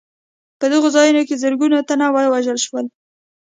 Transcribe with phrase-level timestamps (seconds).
[0.59, 2.85] په دغو ځایونو کې زرګونه تنه ووژل شول.